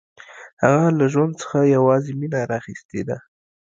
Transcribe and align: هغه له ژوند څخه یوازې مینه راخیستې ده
هغه 0.63 0.83
له 0.97 1.05
ژوند 1.13 1.33
څخه 1.41 1.71
یوازې 1.75 2.11
مینه 2.19 2.39
راخیستې 2.53 3.01
ده 3.07 3.17